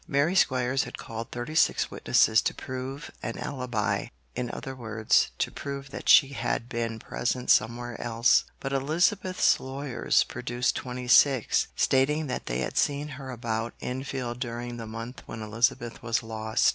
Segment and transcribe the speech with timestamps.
[0.07, 5.51] Mary Squires had called thirty six witnesses to 'prove an alibi' in other words, to
[5.51, 12.25] prove that she had been present somewhere else; but Elizabeth's lawyers produced twenty six, stating
[12.25, 16.69] that they had seen her about Enfield during the month when Elizabeth was lost.